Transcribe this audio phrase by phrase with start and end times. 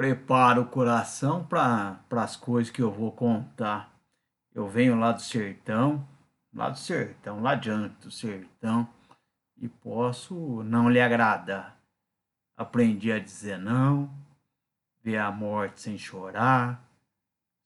[0.00, 3.94] prepara o coração para as coisas que eu vou contar.
[4.54, 6.08] Eu venho lá do sertão,
[6.54, 8.88] lá do sertão, lá diante do sertão,
[9.58, 11.78] e posso não lhe agradar.
[12.56, 14.10] Aprendi a dizer não,
[15.02, 16.82] ver a morte sem chorar,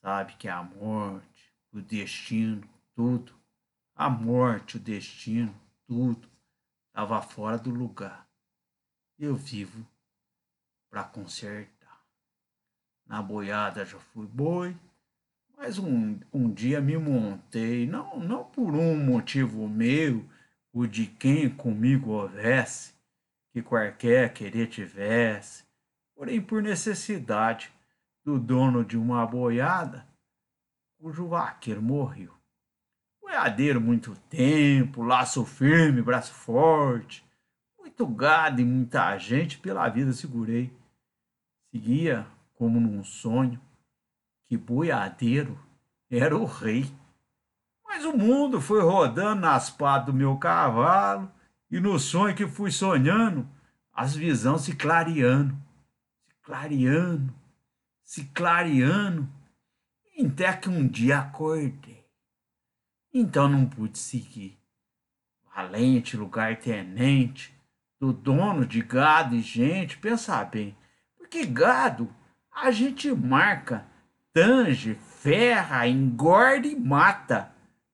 [0.00, 3.32] sabe que a morte, o destino, tudo,
[3.94, 5.54] a morte, o destino,
[5.86, 6.28] tudo,
[6.88, 8.26] estava fora do lugar.
[9.16, 9.86] Eu vivo
[10.90, 11.75] para consertar.
[13.06, 14.76] Na boiada já fui boi,
[15.56, 20.24] mas um, um dia me montei, não, não por um motivo meu,
[20.72, 22.94] o de quem comigo houvesse,
[23.52, 25.64] que qualquer querer tivesse,
[26.14, 27.72] porém por necessidade
[28.24, 30.06] do dono de uma boiada,
[30.98, 32.34] cujo vaqueiro morreu.
[33.22, 37.24] Boiadeiro muito tempo, laço firme, braço forte,
[37.78, 40.72] muito gado e muita gente pela vida segurei.
[41.70, 43.60] Seguia como num sonho,
[44.46, 45.58] que boiadeiro
[46.10, 46.92] era o rei.
[47.84, 51.30] Mas o mundo foi rodando nas patas do meu cavalo,
[51.70, 53.48] e no sonho que fui sonhando,
[53.92, 55.56] as visões se clareando,
[56.26, 57.34] se clareando,
[58.02, 59.28] se clareando,
[60.18, 62.06] até que um dia acordei.
[63.12, 64.58] Então não pude seguir.
[65.54, 67.54] Valente, lugar-tenente,
[67.98, 70.76] do dono de gado e gente, pensa bem,
[71.16, 72.14] porque gado
[72.56, 73.86] a gente marca,
[74.32, 77.52] tange, ferra, engorda e mata.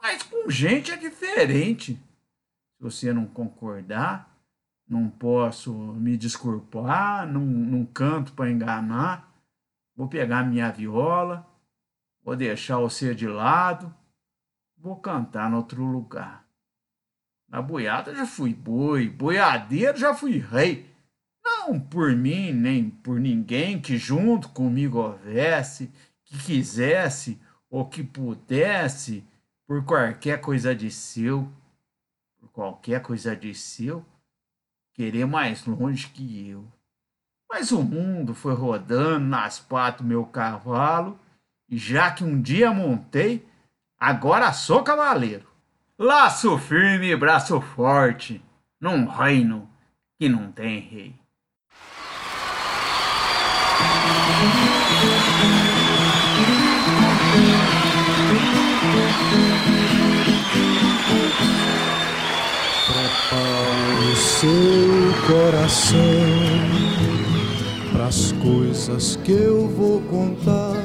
[0.00, 1.94] Mas com gente é diferente.
[2.76, 4.32] Se você não concordar,
[4.88, 9.34] não posso me desculpar, não, não canto para enganar.
[9.96, 11.44] Vou pegar minha viola,
[12.22, 13.92] vou deixar você de lado,
[14.78, 16.46] vou cantar em outro lugar.
[17.48, 20.93] Na boiada já fui boi, boiadeiro já fui rei.
[21.66, 25.90] Não por mim, nem por ninguém que junto comigo houvesse,
[26.22, 29.26] que quisesse ou que pudesse,
[29.66, 31.50] por qualquer coisa de seu,
[32.38, 34.04] por qualquer coisa de seu,
[34.92, 36.70] querer mais longe que eu.
[37.48, 41.18] Mas o mundo foi rodando nas patas do meu cavalo,
[41.66, 43.48] e já que um dia montei,
[43.98, 45.48] agora sou cavaleiro.
[45.98, 48.44] Laço firme e braço forte,
[48.78, 49.66] num reino
[50.18, 51.23] que não tem rei.
[65.26, 65.98] Coração
[67.92, 70.76] para as coisas que eu vou contar.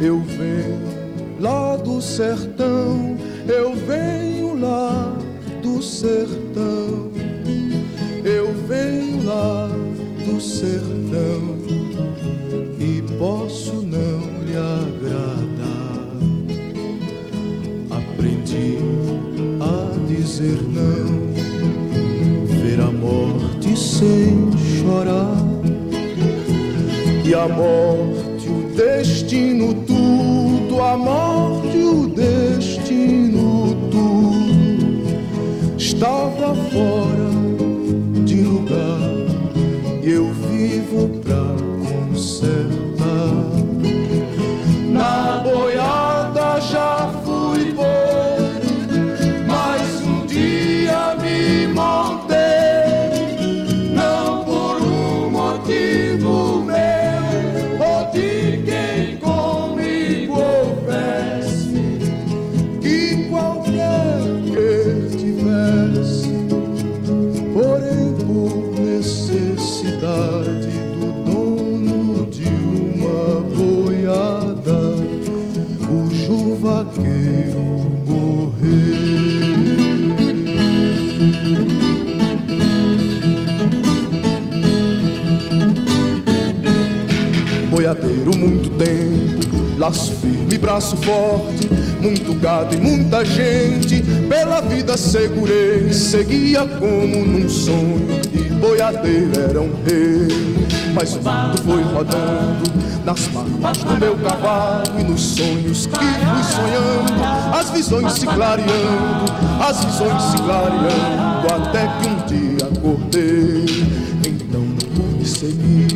[0.00, 0.80] Eu venho
[1.40, 3.16] lá do sertão,
[3.48, 5.16] eu venho lá
[5.62, 7.10] do sertão,
[8.24, 9.75] eu venho lá
[10.36, 11.56] do sertão
[12.78, 16.06] e posso não lhe agradar.
[17.90, 18.76] Aprendi
[19.60, 21.32] a dizer não,
[22.60, 25.42] ver a morte sem chorar
[27.24, 30.98] e a morte, o destino, tudo, a
[76.60, 77.60] vaqueiro
[78.06, 78.96] morreu.
[87.70, 91.68] Boiadeiro muito tempo, laço firme, braço forte,
[92.00, 99.60] muito gado e muita gente, pela vida segurei, seguia como num sonho, e boiadeiro era
[99.60, 100.55] um rei.
[100.96, 102.72] Mas o mundo foi rodando
[103.04, 109.30] nas matas do meu cavalo e nos sonhos que fui sonhando, as visões se clareando,
[109.60, 113.66] as visões se clareando, até que um dia acordei.
[114.26, 114.62] Então
[114.94, 115.86] pude seguir,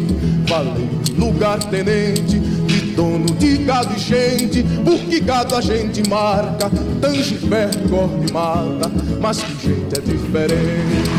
[0.47, 6.71] falei lugar tenente, de dono de gado e gente, porque gado a gente marca,
[7.01, 11.11] tange perto, corre e mata, mas que gente é diferente.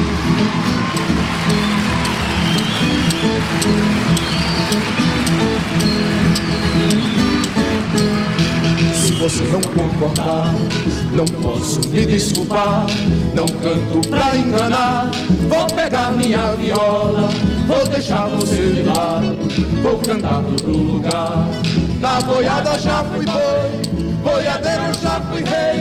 [8.95, 10.55] Se você não concordar,
[11.13, 12.87] não posso me desculpar.
[13.35, 15.11] Não canto pra enganar.
[15.47, 17.29] Vou pegar minha viola,
[17.67, 19.37] vou deixar você de lado.
[19.83, 21.47] Vou cantar todo lugar.
[21.99, 25.80] Na boiada já fui boi, boiadeiro já fui rei.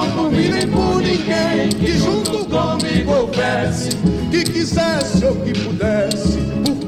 [0.00, 3.90] Não duvidem por ninguém que junto comigo houvesse,
[4.30, 6.38] que quisesse ou que pudesse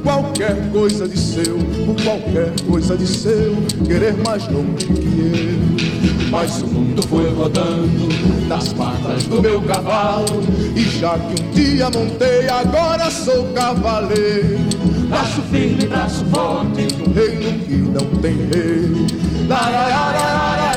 [0.03, 3.55] qualquer coisa de seu, por qualquer coisa de seu,
[3.87, 6.31] querer mais longe que eu.
[6.31, 8.09] Mas o mundo foi rodando
[8.49, 10.43] nas patas do meu cavalo,
[10.75, 14.59] e já que um dia montei, agora sou cavaleiro.
[15.11, 19.07] Braço firme, braço forte, reino que não tem rei.
[19.47, 20.72] La, la, la,